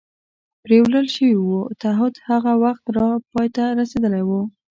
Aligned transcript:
پرېولل 0.63 1.07
شوي 1.15 1.35
و، 1.39 1.47
تعهد 1.81 2.13
هغه 2.29 2.53
وخت 2.63 2.83
لا 2.95 3.05
پای 3.31 3.47
ته 3.55 3.63
رسېدلی 3.79 4.23
و. 4.25 4.29